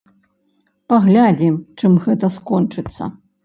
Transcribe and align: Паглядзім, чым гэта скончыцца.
Паглядзім, 0.93 1.61
чым 1.79 2.01
гэта 2.09 2.33
скончыцца. 2.41 3.03